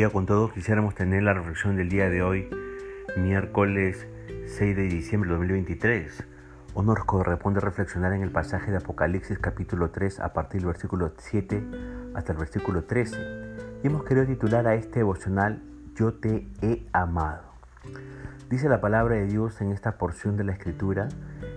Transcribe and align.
bendiga 0.00 0.14
con 0.14 0.24
todos. 0.24 0.50
Quisiéramos 0.54 0.94
tener 0.94 1.22
la 1.22 1.34
reflexión 1.34 1.76
del 1.76 1.90
día 1.90 2.08
de 2.08 2.22
hoy, 2.22 2.48
miércoles 3.18 4.06
6 4.46 4.74
de 4.74 4.84
diciembre 4.84 5.28
de 5.28 5.36
2023. 5.36 6.24
Hoy 6.72 6.86
nos 6.86 7.04
corresponde 7.04 7.60
reflexionar 7.60 8.14
en 8.14 8.22
el 8.22 8.30
pasaje 8.30 8.70
de 8.70 8.78
Apocalipsis 8.78 9.38
capítulo 9.38 9.90
3 9.90 10.20
a 10.20 10.32
partir 10.32 10.62
del 10.62 10.68
versículo 10.68 11.12
7 11.18 11.62
hasta 12.14 12.32
el 12.32 12.38
versículo 12.38 12.84
13. 12.84 13.18
Y 13.82 13.88
hemos 13.88 14.04
querido 14.04 14.24
titular 14.24 14.66
a 14.66 14.74
este 14.74 15.00
devocional 15.00 15.62
Yo 15.94 16.14
te 16.14 16.48
he 16.62 16.86
amado. 16.94 17.42
Dice 18.48 18.70
la 18.70 18.80
palabra 18.80 19.16
de 19.16 19.26
Dios 19.26 19.60
en 19.60 19.70
esta 19.70 19.98
porción 19.98 20.38
de 20.38 20.44
la 20.44 20.52
escritura, 20.52 21.10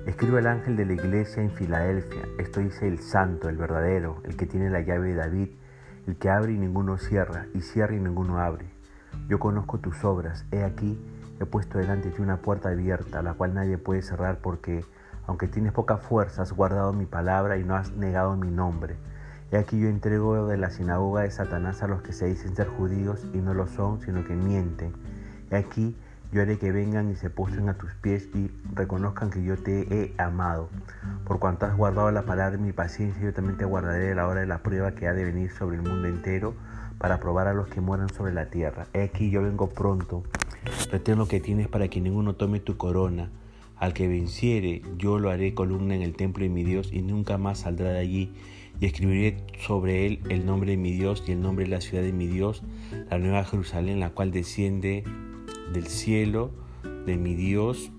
escribe 0.05 0.41
el 0.41 0.47
ángel 0.47 0.75
de 0.75 0.85
la 0.85 0.93
iglesia 0.93 1.41
en 1.41 1.51
Filadelfia, 1.51 2.23
esto 2.39 2.59
dice 2.59 2.89
el 2.89 2.99
santo, 2.99 3.47
el 3.47 3.55
verdadero, 3.55 4.21
el 4.25 4.35
que 4.35 4.45
tiene 4.47 4.69
la 4.69 4.81
llave 4.81 5.07
de 5.07 5.15
David, 5.15 5.47
el 6.07 6.15
que 6.17 6.29
abre 6.29 6.53
y 6.53 6.57
ninguno 6.57 6.97
cierra, 6.97 7.47
y 7.53 7.61
cierra 7.61 7.95
y 7.95 7.99
ninguno 7.99 8.39
abre. 8.39 8.65
Yo 9.27 9.39
conozco 9.39 9.79
tus 9.79 10.03
obras, 10.03 10.45
he 10.51 10.63
aquí, 10.63 10.99
he 11.39 11.45
puesto 11.45 11.77
delante 11.77 12.09
de 12.09 12.15
ti 12.15 12.21
una 12.21 12.37
puerta 12.37 12.69
abierta, 12.69 13.21
la 13.21 13.33
cual 13.33 13.53
nadie 13.53 13.77
puede 13.77 14.01
cerrar 14.01 14.39
porque, 14.39 14.85
aunque 15.27 15.47
tienes 15.47 15.71
poca 15.71 15.97
fuerza, 15.97 16.41
has 16.41 16.53
guardado 16.53 16.93
mi 16.93 17.05
palabra 17.05 17.57
y 17.57 17.63
no 17.63 17.75
has 17.75 17.91
negado 17.93 18.35
mi 18.35 18.51
nombre. 18.51 18.95
He 19.51 19.57
aquí 19.57 19.79
yo 19.79 19.87
entrego 19.87 20.47
de 20.47 20.57
la 20.57 20.71
sinagoga 20.71 21.21
de 21.21 21.31
Satanás 21.31 21.83
a 21.83 21.87
los 21.87 22.01
que 22.01 22.11
se 22.11 22.25
dicen 22.25 22.55
ser 22.55 22.67
judíos 22.67 23.25
y 23.33 23.37
no 23.37 23.53
lo 23.53 23.67
son, 23.67 24.01
sino 24.01 24.25
que 24.25 24.35
mienten. 24.35 24.93
He 25.51 25.55
aquí 25.55 25.95
yo 26.33 26.41
haré 26.41 26.57
que 26.57 26.71
vengan 26.71 27.11
y 27.11 27.15
se 27.15 27.29
postren 27.29 27.69
a 27.69 27.77
tus 27.77 27.93
pies 27.93 28.27
y 28.33 28.49
reconozcan 28.73 29.29
que 29.29 29.43
yo 29.43 29.55
te 29.55 29.81
he 29.91 30.13
amado. 30.17 30.67
Por 31.25 31.37
cuanto 31.37 31.67
has 31.67 31.77
guardado 31.77 32.09
la 32.09 32.23
palabra 32.23 32.57
de 32.57 32.63
mi 32.63 32.73
paciencia, 32.73 33.21
yo 33.21 33.33
también 33.33 33.57
te 33.57 33.65
guardaré 33.65 34.07
de 34.07 34.15
la 34.15 34.27
hora 34.27 34.39
de 34.39 34.47
la 34.47 34.63
prueba 34.63 34.95
que 34.95 35.07
ha 35.07 35.13
de 35.13 35.25
venir 35.25 35.51
sobre 35.51 35.75
el 35.75 35.83
mundo 35.83 36.07
entero 36.07 36.55
para 36.97 37.19
probar 37.19 37.47
a 37.47 37.53
los 37.53 37.67
que 37.67 37.81
mueran 37.81 38.09
sobre 38.09 38.33
la 38.33 38.47
tierra. 38.47 38.87
He 38.93 39.03
aquí 39.03 39.29
yo 39.29 39.43
vengo 39.43 39.69
pronto. 39.69 40.23
Retén 40.91 41.19
lo 41.19 41.27
que 41.27 41.39
tienes 41.39 41.67
para 41.67 41.87
que 41.87 42.01
ninguno 42.01 42.33
tome 42.33 42.59
tu 42.59 42.77
corona. 42.77 43.29
Al 43.77 43.93
que 43.93 44.07
venciere, 44.07 44.81
yo 44.97 45.19
lo 45.19 45.29
haré 45.29 45.53
columna 45.53 45.93
en 45.93 46.01
el 46.01 46.15
templo 46.15 46.43
de 46.43 46.49
mi 46.49 46.63
Dios 46.63 46.91
y 46.91 47.03
nunca 47.03 47.37
más 47.37 47.59
saldrá 47.59 47.89
de 47.89 47.99
allí. 47.99 48.33
Y 48.79 48.87
escribiré 48.87 49.37
sobre 49.59 50.07
él 50.07 50.19
el 50.29 50.47
nombre 50.47 50.71
de 50.71 50.77
mi 50.77 50.93
Dios 50.93 51.23
y 51.27 51.33
el 51.33 51.41
nombre 51.41 51.65
de 51.65 51.71
la 51.71 51.81
ciudad 51.81 52.03
de 52.03 52.11
mi 52.11 52.25
Dios, 52.25 52.63
la 53.11 53.19
nueva 53.19 53.43
Jerusalén, 53.43 53.99
la 53.99 54.09
cual 54.09 54.31
desciende 54.31 55.03
del 55.73 55.87
cielo, 55.87 56.51
de 57.05 57.17
mi 57.17 57.35
Dios 57.35 57.91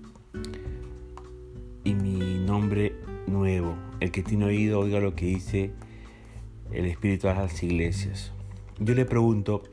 y 1.83 1.93
mi 1.93 2.39
nombre 2.39 2.95
nuevo. 3.27 3.75
El 3.99 4.11
que 4.11 4.23
tiene 4.23 4.45
oído, 4.45 4.79
oiga 4.79 4.99
lo 4.99 5.15
que 5.15 5.25
dice 5.25 5.71
el 6.71 6.85
Espíritu 6.85 7.27
a 7.27 7.33
las 7.33 7.61
iglesias. 7.61 8.31
Yo 8.79 8.95
le 8.95 9.05
pregunto, 9.05 9.63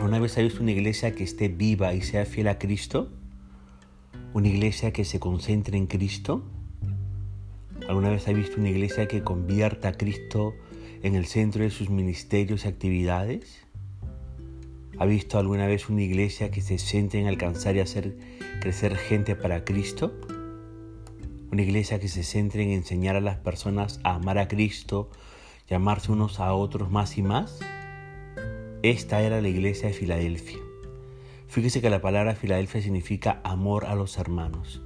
¿una 0.00 0.18
vez 0.18 0.36
ha 0.38 0.42
visto 0.42 0.62
una 0.62 0.72
iglesia 0.72 1.14
que 1.14 1.24
esté 1.24 1.48
viva 1.48 1.94
y 1.94 2.02
sea 2.02 2.24
fiel 2.24 2.48
a 2.48 2.58
Cristo? 2.58 3.10
¿Una 4.34 4.48
iglesia 4.48 4.92
que 4.92 5.04
se 5.04 5.20
concentre 5.20 5.76
en 5.76 5.86
Cristo? 5.86 6.42
¿Alguna 7.88 8.10
vez 8.10 8.26
ha 8.28 8.32
visto 8.32 8.58
una 8.58 8.70
iglesia 8.70 9.06
que 9.06 9.22
convierta 9.22 9.88
a 9.88 9.92
Cristo 9.92 10.54
en 11.02 11.14
el 11.14 11.26
centro 11.26 11.62
de 11.62 11.70
sus 11.70 11.90
ministerios 11.90 12.64
y 12.64 12.68
actividades? 12.68 13.66
¿Ha 15.02 15.04
visto 15.04 15.40
alguna 15.40 15.66
vez 15.66 15.88
una 15.88 16.02
iglesia 16.02 16.52
que 16.52 16.60
se 16.60 16.78
centre 16.78 17.18
en 17.18 17.26
alcanzar 17.26 17.74
y 17.74 17.80
hacer 17.80 18.16
crecer 18.60 18.94
gente 18.94 19.34
para 19.34 19.64
Cristo? 19.64 20.12
Una 21.50 21.62
iglesia 21.62 21.98
que 21.98 22.06
se 22.06 22.22
centre 22.22 22.62
en 22.62 22.70
enseñar 22.70 23.16
a 23.16 23.20
las 23.20 23.36
personas 23.36 23.98
a 24.04 24.14
amar 24.14 24.38
a 24.38 24.46
Cristo 24.46 25.10
y 25.68 25.74
amarse 25.74 26.12
unos 26.12 26.38
a 26.38 26.54
otros 26.54 26.92
más 26.92 27.18
y 27.18 27.22
más. 27.22 27.58
Esta 28.84 29.22
era 29.22 29.40
la 29.40 29.48
iglesia 29.48 29.88
de 29.88 29.94
Filadelfia. 29.94 30.60
Fíjese 31.48 31.80
que 31.80 31.90
la 31.90 32.00
palabra 32.00 32.36
Filadelfia 32.36 32.80
significa 32.80 33.40
amor 33.42 33.86
a 33.86 33.96
los 33.96 34.18
hermanos. 34.18 34.82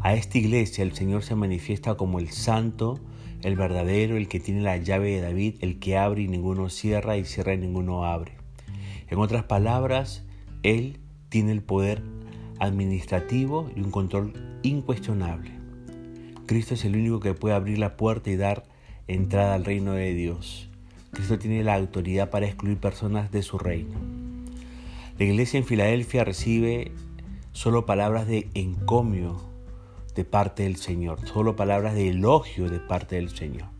A 0.00 0.14
esta 0.14 0.38
iglesia 0.38 0.82
el 0.82 0.94
Señor 0.94 1.24
se 1.24 1.34
manifiesta 1.34 1.98
como 1.98 2.20
el 2.20 2.30
santo, 2.30 3.00
el 3.42 3.54
verdadero, 3.54 4.16
el 4.16 4.28
que 4.28 4.40
tiene 4.40 4.62
la 4.62 4.78
llave 4.78 5.10
de 5.10 5.20
David, 5.20 5.56
el 5.60 5.78
que 5.78 5.98
abre 5.98 6.22
y 6.22 6.28
ninguno 6.28 6.70
cierra 6.70 7.18
y 7.18 7.26
cierra 7.26 7.52
y 7.52 7.58
ninguno 7.58 8.06
abre. 8.06 8.35
En 9.08 9.18
otras 9.18 9.44
palabras, 9.44 10.24
Él 10.62 10.98
tiene 11.28 11.52
el 11.52 11.62
poder 11.62 12.02
administrativo 12.58 13.70
y 13.74 13.80
un 13.80 13.90
control 13.90 14.32
incuestionable. 14.62 15.52
Cristo 16.46 16.74
es 16.74 16.84
el 16.84 16.96
único 16.96 17.20
que 17.20 17.34
puede 17.34 17.54
abrir 17.54 17.78
la 17.78 17.96
puerta 17.96 18.30
y 18.30 18.36
dar 18.36 18.64
entrada 19.08 19.54
al 19.54 19.64
reino 19.64 19.92
de 19.92 20.14
Dios. 20.14 20.68
Cristo 21.10 21.38
tiene 21.38 21.64
la 21.64 21.74
autoridad 21.74 22.30
para 22.30 22.46
excluir 22.46 22.78
personas 22.78 23.30
de 23.30 23.42
su 23.42 23.58
reino. 23.58 23.98
La 25.18 25.24
iglesia 25.24 25.58
en 25.58 25.64
Filadelfia 25.64 26.24
recibe 26.24 26.92
solo 27.52 27.86
palabras 27.86 28.26
de 28.26 28.50
encomio 28.54 29.40
de 30.14 30.24
parte 30.24 30.64
del 30.64 30.76
Señor, 30.76 31.26
solo 31.26 31.56
palabras 31.56 31.94
de 31.94 32.08
elogio 32.08 32.68
de 32.68 32.80
parte 32.80 33.16
del 33.16 33.30
Señor. 33.30 33.75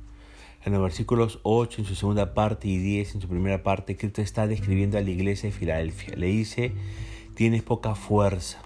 En 0.66 0.72
los 0.72 0.82
versículos 0.82 1.38
8 1.44 1.82
en 1.82 1.86
su 1.86 1.94
segunda 1.94 2.34
parte 2.34 2.66
y 2.66 2.78
10 2.78 3.14
en 3.14 3.20
su 3.20 3.28
primera 3.28 3.62
parte, 3.62 3.96
Cristo 3.96 4.20
está 4.20 4.48
describiendo 4.48 4.98
a 4.98 5.00
la 5.00 5.10
iglesia 5.10 5.48
de 5.48 5.54
Filadelfia. 5.54 6.16
Le 6.16 6.26
dice, 6.26 6.72
tienes 7.36 7.62
poca 7.62 7.94
fuerza. 7.94 8.58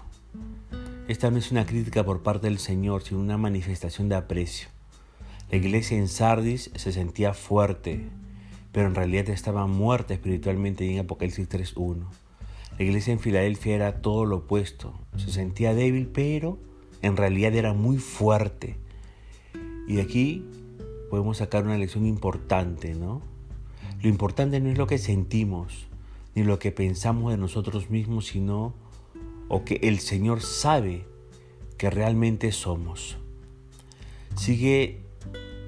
Esta 1.07 1.29
no 1.29 1.37
es 1.37 1.51
una 1.51 1.67
crítica 1.67 2.03
por 2.03 2.23
parte 2.23 2.47
del 2.47 2.57
Señor, 2.57 3.03
sino 3.03 3.19
una 3.19 3.37
manifestación 3.37 4.09
de 4.09 4.15
aprecio. 4.15 4.69
La 5.51 5.57
iglesia 5.57 5.95
en 5.95 6.07
Sardis 6.07 6.71
se 6.73 6.91
sentía 6.91 7.35
fuerte, 7.35 8.01
pero 8.71 8.87
en 8.87 8.95
realidad 8.95 9.29
estaba 9.29 9.67
muerta 9.67 10.15
espiritualmente 10.15 10.91
en 10.91 11.01
Apocalipsis 11.01 11.47
3.1. 11.49 11.97
La 12.79 12.83
iglesia 12.83 13.13
en 13.13 13.19
Filadelfia 13.19 13.75
era 13.75 14.01
todo 14.01 14.25
lo 14.25 14.37
opuesto. 14.37 14.99
Se 15.17 15.31
sentía 15.31 15.75
débil, 15.75 16.07
pero 16.07 16.57
en 17.03 17.15
realidad 17.15 17.53
era 17.53 17.73
muy 17.73 17.99
fuerte. 17.99 18.77
Y 19.87 19.99
aquí 19.99 20.43
podemos 21.11 21.37
sacar 21.37 21.65
una 21.65 21.77
lección 21.77 22.05
importante, 22.05 22.95
¿no? 22.95 23.21
Lo 24.01 24.07
importante 24.07 24.61
no 24.61 24.69
es 24.69 24.77
lo 24.77 24.87
que 24.87 24.97
sentimos, 24.97 25.87
ni 26.35 26.43
lo 26.43 26.57
que 26.57 26.71
pensamos 26.71 27.31
de 27.31 27.37
nosotros 27.37 27.89
mismos, 27.89 28.27
sino 28.27 28.73
o 29.49 29.65
que 29.65 29.81
el 29.83 29.99
Señor 29.99 30.39
sabe 30.39 31.05
que 31.77 31.89
realmente 31.89 32.53
somos. 32.53 33.17
Sigue 34.37 35.01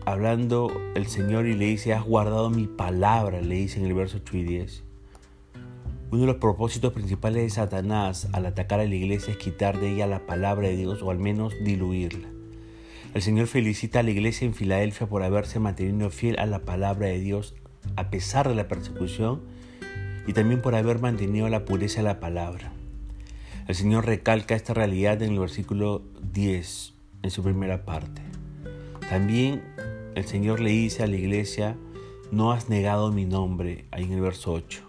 hablando 0.05 0.71
el 0.95 1.07
Señor 1.07 1.45
y 1.45 1.55
le 1.55 1.65
dice, 1.65 1.93
has 1.93 2.05
guardado 2.05 2.49
mi 2.49 2.65
palabra, 2.65 3.41
le 3.41 3.55
dice 3.55 3.81
en 3.81 3.85
el 3.85 3.93
verso 3.93 4.19
8 4.21 4.37
y 4.37 4.43
10. 4.43 4.83
Uno 6.11 6.21
de 6.21 6.27
los 6.27 6.37
propósitos 6.37 6.93
principales 6.93 7.43
de 7.43 7.49
Satanás 7.49 8.29
al 8.31 8.45
atacar 8.45 8.79
a 8.79 8.85
la 8.85 8.95
iglesia 8.95 9.33
es 9.33 9.37
quitar 9.37 9.77
de 9.81 9.91
ella 9.91 10.07
la 10.07 10.25
palabra 10.25 10.69
de 10.69 10.77
Dios 10.77 11.01
o 11.01 11.11
al 11.11 11.19
menos 11.19 11.53
diluirla. 11.65 12.29
El 13.13 13.21
Señor 13.21 13.45
felicita 13.45 13.99
a 13.99 14.03
la 14.03 14.09
iglesia 14.09 14.47
en 14.47 14.55
Filadelfia 14.55 15.05
por 15.05 15.21
haberse 15.21 15.59
mantenido 15.59 16.09
fiel 16.09 16.39
a 16.39 16.47
la 16.47 16.65
palabra 16.65 17.07
de 17.07 17.19
Dios 17.19 17.53
a 17.95 18.09
pesar 18.09 18.49
de 18.49 18.55
la 18.55 18.67
persecución 18.67 19.41
y 20.25 20.33
también 20.33 20.63
por 20.63 20.73
haber 20.73 20.97
mantenido 20.97 21.47
la 21.47 21.63
pureza 21.63 21.97
de 21.97 22.07
la 22.07 22.19
palabra. 22.19 22.73
El 23.67 23.75
Señor 23.75 24.07
recalca 24.07 24.55
esta 24.55 24.73
realidad 24.73 25.21
en 25.21 25.33
el 25.33 25.39
versículo 25.39 26.01
10, 26.33 26.93
en 27.21 27.29
su 27.29 27.43
primera 27.43 27.85
parte. 27.85 28.23
También 29.07 29.61
el 30.15 30.25
Señor 30.25 30.59
le 30.59 30.71
dice 30.71 31.03
a 31.03 31.07
la 31.07 31.15
iglesia, 31.15 31.77
no 32.31 32.51
has 32.51 32.67
negado 32.67 33.11
mi 33.11 33.25
nombre, 33.25 33.85
ahí 33.91 34.05
en 34.05 34.13
el 34.13 34.21
verso 34.21 34.53
8. 34.53 34.81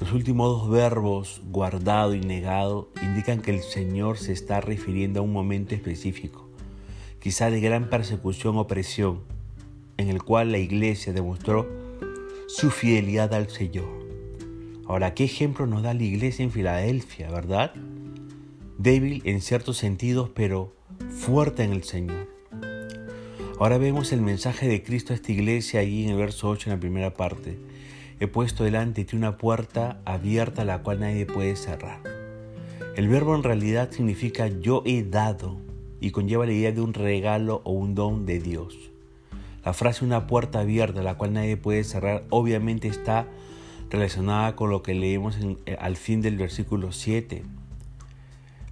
Los 0.00 0.12
últimos 0.12 0.48
dos 0.48 0.70
verbos, 0.70 1.40
guardado 1.50 2.14
y 2.14 2.20
negado, 2.20 2.90
indican 3.02 3.40
que 3.40 3.52
el 3.52 3.62
Señor 3.62 4.18
se 4.18 4.34
está 4.34 4.60
refiriendo 4.60 5.20
a 5.20 5.22
un 5.22 5.32
momento 5.32 5.74
específico 5.74 6.49
quizá 7.20 7.50
de 7.50 7.60
gran 7.60 7.90
persecución 7.90 8.56
o 8.56 8.66
presión, 8.66 9.20
en 9.98 10.08
el 10.08 10.22
cual 10.22 10.52
la 10.52 10.58
iglesia 10.58 11.12
demostró 11.12 11.68
su 12.48 12.70
fidelidad 12.70 13.32
al 13.34 13.50
Señor. 13.50 13.88
Ahora, 14.86 15.14
¿qué 15.14 15.24
ejemplo 15.24 15.66
nos 15.66 15.82
da 15.82 15.94
la 15.94 16.02
iglesia 16.02 16.42
en 16.42 16.50
Filadelfia, 16.50 17.30
verdad? 17.30 17.72
Débil 18.78 19.22
en 19.24 19.40
ciertos 19.42 19.76
sentidos, 19.76 20.30
pero 20.34 20.74
fuerte 21.10 21.62
en 21.62 21.72
el 21.72 21.84
Señor. 21.84 22.28
Ahora 23.60 23.76
vemos 23.76 24.10
el 24.12 24.22
mensaje 24.22 24.66
de 24.66 24.82
Cristo 24.82 25.12
a 25.12 25.16
esta 25.16 25.30
iglesia 25.30 25.80
allí 25.80 26.04
en 26.04 26.12
el 26.12 26.16
verso 26.16 26.48
8 26.48 26.70
en 26.70 26.76
la 26.76 26.80
primera 26.80 27.12
parte. 27.12 27.58
He 28.18 28.26
puesto 28.26 28.64
delante 28.64 29.02
de 29.02 29.04
ti 29.04 29.16
una 29.16 29.36
puerta 29.36 30.00
abierta 30.06 30.64
la 30.64 30.82
cual 30.82 31.00
nadie 31.00 31.26
puede 31.26 31.56
cerrar. 31.56 32.00
El 32.96 33.08
verbo 33.08 33.36
en 33.36 33.42
realidad 33.42 33.90
significa 33.92 34.48
yo 34.48 34.82
he 34.86 35.02
dado 35.02 35.58
y 36.00 36.10
conlleva 36.10 36.46
la 36.46 36.52
idea 36.52 36.72
de 36.72 36.80
un 36.80 36.94
regalo 36.94 37.60
o 37.64 37.72
un 37.72 37.94
don 37.94 38.26
de 38.26 38.40
Dios. 38.40 38.76
La 39.64 39.74
frase 39.74 40.04
una 40.04 40.26
puerta 40.26 40.60
abierta, 40.60 41.02
la 41.02 41.16
cual 41.16 41.34
nadie 41.34 41.56
puede 41.56 41.84
cerrar, 41.84 42.24
obviamente 42.30 42.88
está 42.88 43.26
relacionada 43.90 44.56
con 44.56 44.70
lo 44.70 44.82
que 44.82 44.94
leemos 44.94 45.36
eh, 45.66 45.76
al 45.78 45.96
fin 45.96 46.22
del 46.22 46.36
versículo 46.36 46.92
7. 46.92 47.42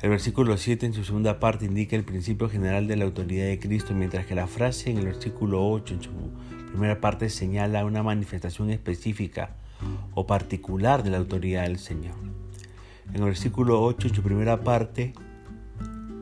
El 0.01 0.11
versículo 0.11 0.57
7 0.57 0.87
en 0.87 0.95
su 0.95 1.05
segunda 1.05 1.41
parte 1.41 1.67
indica 1.67 1.97
el 1.97 2.05
principio 2.05 2.49
general 2.49 2.87
de 2.87 2.97
la 2.97 3.05
autoridad 3.05 3.47
de 3.47 3.59
Cristo, 3.59 3.95
mientras 3.95 4.27
que 4.27 4.35
la 4.35 4.47
frase 4.47 4.91
en 4.91 4.99
el 4.99 5.07
versículo 5.07 5.69
8 5.69 5.95
en 5.95 6.03
su 6.03 6.11
primera 6.71 7.01
parte 7.01 7.29
señala 7.31 7.85
una 7.85 8.03
manifestación 8.03 8.71
específica 8.71 9.57
o 10.15 10.27
particular 10.27 11.03
de 11.03 11.11
la 11.11 11.19
autoridad 11.19 11.65
del 11.65 11.79
Señor. 11.79 12.15
En 13.09 13.17
el 13.17 13.25
versículo 13.25 13.83
8, 13.83 14.09
en 14.09 14.15
su 14.15 14.23
primera 14.23 14.61
parte, 14.61 15.15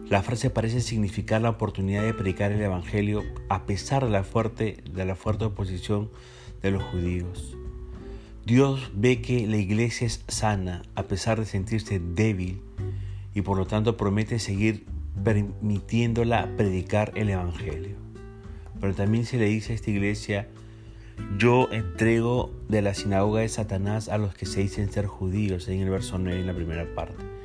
la 0.08 0.23
frase 0.23 0.50
parece 0.50 0.81
significar 0.81 1.43
la 1.43 1.50
oportunidad 1.50 2.05
de 2.05 2.14
predicar 2.14 2.53
el 2.53 2.61
Evangelio 2.61 3.25
a 3.49 3.67
pesar 3.67 4.05
de 4.05 4.11
la 4.11 4.23
fuerte, 4.23 4.85
de 4.88 5.05
la 5.05 5.17
fuerte 5.17 5.47
oposición 5.47 6.11
de 6.62 6.70
los 6.70 6.82
judíos. 6.85 7.56
Dios 8.44 8.93
ve 8.94 9.20
que 9.20 9.49
la 9.49 9.56
iglesia 9.56 10.06
es 10.06 10.23
sana 10.29 10.82
a 10.94 11.05
pesar 11.05 11.41
de 11.41 11.47
sentirse 11.47 11.99
débil 11.99 12.62
y 13.35 13.43
por 13.43 13.58
lo 13.58 13.67
tanto 13.67 13.97
promete 13.97 14.38
seguir 14.38 14.87
permitiéndola 15.25 16.55
predicar 16.56 17.12
el 17.17 17.31
Evangelio. 17.31 17.97
Pero 18.81 18.94
también 18.94 19.25
se 19.25 19.38
le 19.38 19.47
dice 19.47 19.73
a 19.73 19.75
esta 19.75 19.91
iglesia, 19.91 20.47
yo 21.37 21.69
entrego 21.73 22.55
de 22.69 22.82
la 22.82 22.94
sinagoga 22.94 23.41
de 23.41 23.49
Satanás 23.49 24.09
a 24.09 24.19
los 24.19 24.35
que 24.35 24.47
se 24.47 24.61
dicen 24.61 24.93
ser 24.93 25.06
judíos, 25.06 25.67
en 25.67 25.81
el 25.81 25.91
verso 25.91 26.19
9 26.19 26.38
en 26.38 26.47
la 26.47 26.55
primera 26.55 26.87
parte. 26.94 27.36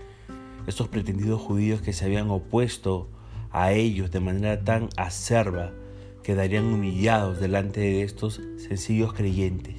Estos 0.67 0.87
pretendidos 0.87 1.41
judíos 1.41 1.81
que 1.81 1.93
se 1.93 2.05
habían 2.05 2.29
opuesto 2.29 3.09
a 3.51 3.73
ellos 3.73 4.11
de 4.11 4.19
manera 4.19 4.63
tan 4.63 4.89
acerba 4.95 5.71
quedarían 6.23 6.65
humillados 6.65 7.39
delante 7.39 7.79
de 7.79 8.03
estos 8.03 8.41
sencillos 8.57 9.13
creyentes. 9.13 9.75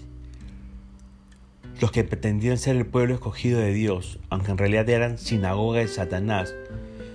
Los 1.80 1.92
que 1.92 2.04
pretendían 2.04 2.58
ser 2.58 2.76
el 2.76 2.86
pueblo 2.86 3.14
escogido 3.14 3.60
de 3.60 3.72
Dios, 3.72 4.18
aunque 4.28 4.50
en 4.50 4.58
realidad 4.58 4.88
eran 4.88 5.18
sinagoga 5.18 5.80
de 5.80 5.88
Satanás, 5.88 6.54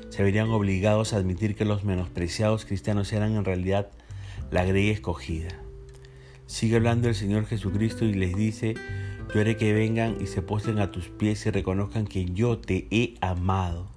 se 0.09 0.23
verían 0.23 0.49
obligados 0.49 1.13
a 1.13 1.17
admitir 1.17 1.55
que 1.55 1.65
los 1.65 1.83
menospreciados 1.83 2.65
cristianos 2.65 3.11
eran 3.13 3.35
en 3.35 3.45
realidad 3.45 3.89
la 4.49 4.65
grey 4.65 4.89
escogida. 4.89 5.49
Sigue 6.47 6.77
hablando 6.77 7.09
el 7.09 7.15
Señor 7.15 7.45
Jesucristo 7.45 8.05
y 8.05 8.13
les 8.13 8.35
dice, 8.35 8.75
yo 9.33 9.41
haré 9.41 9.57
que 9.57 9.74
vengan 9.74 10.18
y 10.21 10.27
se 10.27 10.41
postren 10.41 10.79
a 10.79 10.91
tus 10.91 11.09
pies 11.09 11.45
y 11.45 11.51
reconozcan 11.51 12.06
que 12.06 12.25
yo 12.25 12.57
te 12.57 12.88
he 12.91 13.15
amado. 13.21 13.88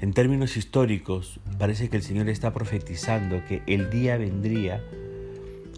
En 0.00 0.12
términos 0.12 0.56
históricos, 0.56 1.40
parece 1.58 1.88
que 1.88 1.96
el 1.96 2.02
Señor 2.02 2.28
está 2.28 2.52
profetizando 2.52 3.44
que 3.46 3.62
el 3.66 3.90
día 3.90 4.16
vendría 4.16 4.82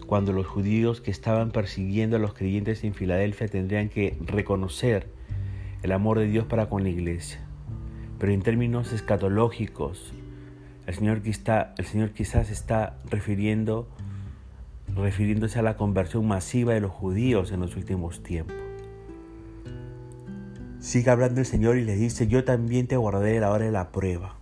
cuando 0.07 0.33
los 0.33 0.47
judíos 0.47 1.01
que 1.01 1.11
estaban 1.11 1.51
persiguiendo 1.51 2.15
a 2.15 2.19
los 2.19 2.33
creyentes 2.33 2.83
en 2.83 2.93
Filadelfia 2.93 3.47
tendrían 3.47 3.89
que 3.89 4.17
reconocer 4.25 5.07
el 5.83 5.91
amor 5.91 6.17
de 6.17 6.27
Dios 6.27 6.45
para 6.45 6.67
con 6.67 6.83
la 6.83 6.89
iglesia. 6.89 7.39
Pero 8.17 8.31
en 8.31 8.41
términos 8.41 8.93
escatológicos, 8.93 10.13
el 10.87 10.95
Señor, 10.95 11.21
el 11.23 11.85
Señor 11.85 12.11
quizás 12.11 12.49
está 12.49 12.97
refiriendo, 13.09 13.87
refiriéndose 14.97 15.59
a 15.59 15.63
la 15.63 15.77
conversión 15.77 16.27
masiva 16.27 16.73
de 16.73 16.81
los 16.81 16.91
judíos 16.91 17.51
en 17.51 17.59
los 17.59 17.75
últimos 17.75 18.23
tiempos. 18.23 18.55
Sigue 20.79 21.09
hablando 21.09 21.39
el 21.39 21.45
Señor 21.45 21.77
y 21.77 21.83
le 21.83 21.95
dice, 21.95 22.27
yo 22.27 22.43
también 22.43 22.87
te 22.87 22.97
guardaré 22.97 23.39
la 23.39 23.51
hora 23.51 23.65
de 23.65 23.71
la 23.71 23.91
prueba. 23.91 24.35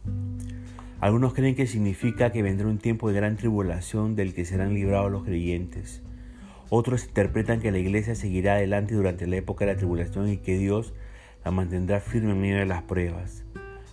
Algunos 1.00 1.34
creen 1.34 1.56
que 1.56 1.68
significa 1.68 2.32
que 2.32 2.42
vendrá 2.42 2.68
un 2.68 2.78
tiempo 2.78 3.10
de 3.10 3.16
gran 3.16 3.38
tribulación 3.38 4.16
del 4.16 4.34
que 4.34 4.46
serán 4.46 4.74
librados 4.74 5.12
los 5.12 5.24
creyentes. 5.24 6.02
Otros 6.70 7.06
interpretan 7.06 7.62
que 7.62 7.72
la 7.72 7.78
iglesia 7.78 8.16
seguirá 8.16 8.54
adelante 8.54 8.96
durante 8.96 9.28
la 9.28 9.36
época 9.36 9.66
de 9.66 9.74
la 9.74 9.78
tribulación 9.78 10.30
y 10.30 10.38
que 10.38 10.58
Dios 10.58 10.94
la 11.44 11.52
mantendrá 11.52 12.00
firme 12.00 12.32
en 12.32 12.42
medio 12.42 12.58
de 12.58 12.66
las 12.66 12.84
pruebas. 12.84 13.44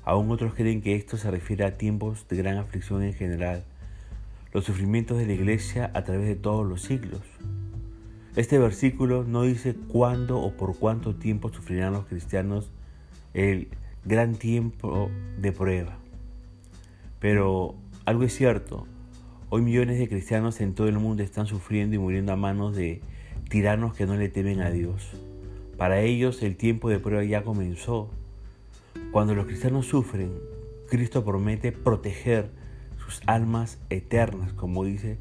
Aún 0.05 0.31
otros 0.31 0.55
creen 0.55 0.81
que 0.81 0.97
esto 0.97 1.17
se 1.17 1.31
refiere 1.31 1.65
a 1.65 1.77
tiempos 1.77 2.27
de 2.29 2.37
gran 2.37 2.57
aflicción 2.57 3.03
en 3.03 3.13
general, 3.13 3.65
los 4.53 4.65
sufrimientos 4.65 5.19
de 5.19 5.27
la 5.27 5.33
iglesia 5.33 5.91
a 5.95 6.05
través 6.05 6.27
de 6.27 6.37
todos 6.37 6.67
los 6.67 6.83
siglos. 6.83 7.23
Este 8.37 8.59
versículo 8.59 9.25
no 9.25 9.43
dice 9.43 9.75
cuándo 9.75 10.41
o 10.41 10.53
por 10.53 10.79
cuánto 10.79 11.15
tiempo 11.15 11.53
sufrirán 11.53 11.93
los 11.93 12.07
cristianos 12.07 12.71
el 13.35 13.69
gran 14.05 14.35
tiempo 14.35 15.11
de 15.39 15.53
prueba. 15.53 15.97
Pero 17.19 17.75
algo 18.05 18.25
es 18.25 18.35
cierto, 18.35 18.87
hoy 19.49 19.63
millones 19.63 19.99
de 19.99 20.09
cristianos 20.09 20.61
en 20.61 20.75
todo 20.75 20.89
el 20.89 20.99
mundo 20.99 21.23
están 21.23 21.47
sufriendo 21.47 21.97
y 21.97 21.99
muriendo 21.99 22.33
a 22.33 22.37
manos 22.37 22.75
de 22.75 23.01
tiranos 23.49 23.95
que 23.95 24.07
no 24.07 24.17
le 24.17 24.29
temen 24.29 24.61
a 24.61 24.71
Dios. 24.71 25.13
Para 25.77 26.01
ellos 26.01 26.43
el 26.43 26.57
tiempo 26.57 26.89
de 26.89 26.99
prueba 26.99 27.25
ya 27.25 27.43
comenzó. 27.43 28.11
Cuando 29.11 29.35
los 29.35 29.47
cristianos 29.47 29.87
sufren, 29.87 30.33
Cristo 30.89 31.25
promete 31.25 31.73
proteger 31.73 32.51
sus 33.05 33.23
almas 33.27 33.79
eternas, 33.91 34.53
como 34.53 34.85
dice 34.85 35.19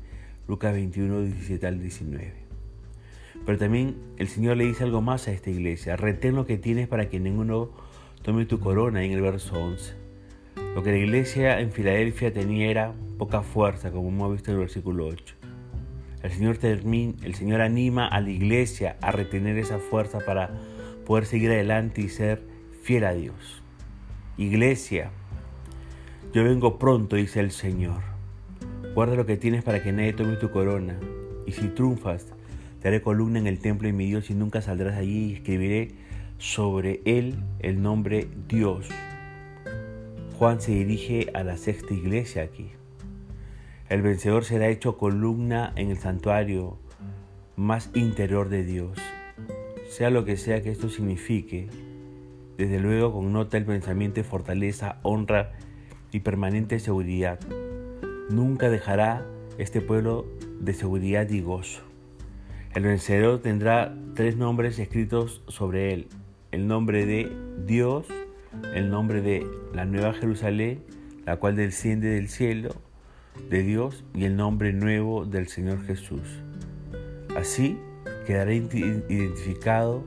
Lucas 0.48 0.74
21, 0.74 1.22
17 1.22 1.68
al 1.68 1.80
19. 1.81 2.33
Pero 3.45 3.57
también 3.57 3.95
el 4.18 4.28
Señor 4.28 4.57
le 4.57 4.66
dice 4.66 4.83
algo 4.83 5.01
más 5.01 5.28
a 5.28 5.31
esta 5.31 5.50
iglesia. 5.50 5.95
Retén 5.95 6.36
lo 6.36 6.45
que 6.45 6.57
tienes 6.57 6.88
para 6.88 7.10
que 7.10 7.19
ninguno 7.19 7.72
tome 8.22 8.45
tu 8.45 8.60
corona 8.60 9.04
en 9.04 9.12
el 9.12 9.22
verso 9.22 9.56
11. 9.56 9.95
Lo 10.75 10.83
que 10.83 10.92
la 10.92 10.98
iglesia 10.98 11.60
en 11.60 11.72
Filadelfia 11.72 12.31
tenía 12.31 12.69
era 12.69 12.94
poca 13.18 13.42
fuerza, 13.42 13.92
como 13.92 14.10
hemos 14.10 14.33
visto 14.33 14.51
en 14.51 14.57
el 14.57 14.62
versículo 14.62 15.07
8. 15.07 15.36
El 16.24 16.31
Señor, 16.31 16.60
el 16.62 17.36
Señor 17.36 17.62
anima 17.62 18.07
a 18.07 18.22
la 18.22 18.30
iglesia 18.30 18.98
a 19.01 19.12
retener 19.12 19.57
esa 19.57 19.80
fuerza 19.80 20.19
para 20.19 20.51
poder 21.06 21.25
seguir 21.25 21.50
adelante 21.50 22.01
y 22.01 22.10
ser 22.10 22.44
fiel 22.83 23.06
a 23.06 23.13
Dios. 23.13 23.63
Iglesia, 24.38 25.12
yo 26.33 26.45
vengo 26.45 26.80
pronto, 26.80 27.18
dice 27.18 27.42
el 27.42 27.51
Señor. 27.51 28.01
Guarda 28.95 29.16
lo 29.16 29.25
que 29.25 29.36
tienes 29.36 29.63
para 29.63 29.83
que 29.83 29.92
nadie 29.92 30.13
tome 30.13 30.38
tu 30.38 30.50
corona. 30.50 30.98
Y 31.45 31.51
si 31.51 31.68
triunfas, 31.68 32.28
te 32.81 32.88
haré 32.88 33.01
columna 33.01 33.39
en 33.39 33.48
el 33.48 33.60
templo 33.60 33.88
de 33.88 33.94
mi 33.94 34.06
Dios 34.06 34.30
y 34.30 34.33
nunca 34.33 34.62
saldrás 34.62 34.98
allí 34.98 35.25
y 35.25 35.33
escribiré 35.33 35.92
sobre 36.38 37.01
él 37.04 37.36
el 37.60 37.81
nombre 37.81 38.30
Dios. 38.48 38.88
Juan 40.38 40.62
se 40.62 40.72
dirige 40.72 41.30
a 41.33 41.44
la 41.44 41.57
sexta 41.57 41.94
iglesia 41.94 42.44
aquí. 42.44 42.72
El 43.89 44.01
vencedor 44.01 44.45
será 44.45 44.69
hecho 44.69 44.98
columna 44.98 45.74
en 45.75 45.92
el 45.92 45.98
santuario 45.98 46.78
más 47.57 47.89
interior 47.94 48.48
de 48.48 48.63
Dios. 48.63 48.98
Sea 49.89 50.10
lo 50.10 50.24
que 50.24 50.38
sea 50.38 50.62
que 50.62 50.72
esto 50.72 50.88
signifique, 50.88 51.68
desde 52.57 52.80
luego 52.80 53.12
connota 53.12 53.57
el 53.57 53.66
pensamiento 53.66 54.22
de 54.22 54.24
fortaleza, 54.24 55.00
honra 55.04 55.51
y 56.11 56.19
permanente 56.21 56.79
seguridad. 56.79 57.39
Nunca 58.29 58.69
dejará 58.69 59.25
este 59.57 59.81
pueblo 59.81 60.25
de 60.59 60.73
seguridad 60.73 61.30
y 61.30 61.41
gozo. 61.41 61.81
El 62.73 62.83
vencedor 62.83 63.41
tendrá 63.41 63.94
tres 64.15 64.37
nombres 64.37 64.80
escritos 64.80 65.41
sobre 65.47 65.94
él. 65.94 66.07
El 66.51 66.68
nombre 66.68 67.06
de 67.06 67.31
Dios, 67.65 68.07
el 68.73 68.89
nombre 68.89 69.21
de 69.21 69.45
la 69.73 69.85
Nueva 69.85 70.13
Jerusalén, 70.13 70.83
la 71.25 71.37
cual 71.37 71.56
desciende 71.56 72.09
del 72.09 72.30
cielo 72.30 72.69
de 73.49 73.63
Dios, 73.63 74.03
y 74.13 74.25
el 74.25 74.35
nombre 74.35 74.73
nuevo 74.73 75.25
del 75.25 75.47
Señor 75.47 75.83
Jesús. 75.85 76.21
Así 77.35 77.77
quedará 78.25 78.53
identificado 78.53 80.03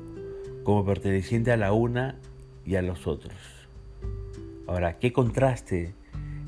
como 0.62 0.84
perteneciente 0.84 1.52
a 1.52 1.56
la 1.56 1.72
una 1.72 2.18
y 2.64 2.76
a 2.76 2.82
los 2.82 3.06
otros. 3.06 3.53
Ahora, 4.74 4.98
¿qué 4.98 5.12
contraste 5.12 5.94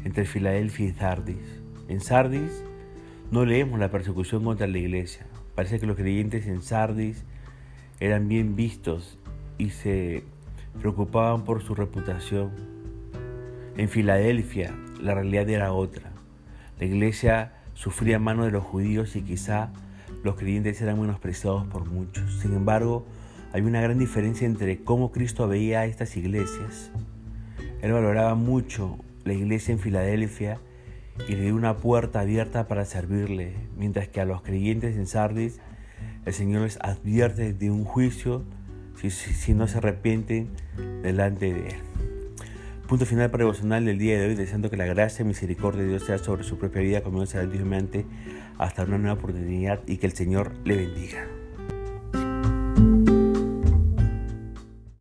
entre 0.03 0.25
Filadelfia 0.25 0.87
y 0.87 0.93
Sardis? 0.93 1.63
En 1.87 2.01
Sardis 2.01 2.65
no 3.31 3.45
leemos 3.45 3.79
la 3.79 3.89
persecución 3.89 4.43
contra 4.43 4.67
la 4.67 4.79
iglesia, 4.79 5.29
Parece 5.55 5.79
que 5.79 5.87
los 5.87 5.97
creyentes 5.97 6.49
en 6.49 6.61
Sardis 6.61 7.23
eran 8.01 8.27
bien 8.27 8.57
vistos 8.57 9.21
y 9.59 9.71
se 9.71 10.25
preocupaban 10.81 11.45
por 11.45 11.63
su 11.63 11.77
reputación. 11.77 12.51
En 13.77 13.89
Filadelfia 13.89 14.75
la 15.01 15.15
realidad 15.15 15.49
era 15.49 15.73
otra. 15.73 16.11
La 16.81 16.87
iglesia 16.87 17.53
sufría 17.75 18.19
mano 18.19 18.45
de 18.45 18.51
los 18.51 18.65
judíos 18.65 19.15
y 19.15 19.23
quizá 19.23 19.71
los 20.25 20.35
creyentes 20.35 20.83
eran 20.83 21.01
menospreciados 21.01 21.65
por 21.69 21.89
muchos. 21.89 22.41
Sin 22.41 22.55
embargo, 22.55 23.07
hay 23.53 23.63
una 23.63 23.81
gran 23.81 24.01
diferencia 24.01 24.49
entre 24.49 24.83
cómo 24.83 25.13
Cristo 25.13 25.47
veía 25.47 25.83
a 25.83 25.87
estas 25.87 26.17
iglesias. 26.17 26.91
Él 27.87 27.93
valoraba 27.93 28.35
mucho 28.35 28.99
la 29.25 29.33
iglesia 29.33 29.71
en 29.71 29.79
Filadelfia 29.79 30.59
y 31.29 31.37
le 31.37 31.43
dio 31.43 31.55
una 31.55 31.77
puerta 31.77 32.19
abierta 32.19 32.67
para 32.67 32.85
servirle, 32.85 33.53
mientras 33.79 34.09
que 34.09 34.21
a 34.21 34.25
los 34.25 34.43
creyentes 34.43 34.97
en 34.97 35.07
Sardis 35.07 35.61
el 36.25 36.33
Señor 36.33 36.63
les 36.63 36.81
advierte 36.83 37.53
de 37.53 37.71
un 37.71 37.85
juicio 37.85 38.43
si, 39.01 39.11
si, 39.11 39.55
no 39.55 39.69
se 39.69 39.79
arrepienten 39.79 40.49
delante 41.05 41.55
de 41.55 41.69
Él. 41.69 41.77
Punto 42.89 43.07
final 43.07 43.31
para 43.31 43.45
devocional 43.45 43.85
del 43.85 43.99
día 43.99 44.19
de 44.19 44.31
hoy, 44.31 44.35
deseando 44.35 44.69
que 44.69 44.77
la 44.77 44.87
gracia 44.87 45.23
y 45.23 45.29
misericordia 45.29 45.83
de 45.83 45.89
Dios 45.91 46.03
sea 46.03 46.19
sobre 46.19 46.43
su 46.43 46.59
propia 46.59 46.83
vida, 46.83 47.03
como 47.05 47.25
Dios 47.25 47.37
mediante 47.37 48.05
hasta 48.59 48.83
una 48.83 48.99
nueva 48.99 49.15
oportunidad 49.15 49.79
y 49.87 49.99
que 49.99 50.07
el 50.07 50.13
Señor 50.13 50.57
le 50.65 50.75
bendiga. 50.75 51.36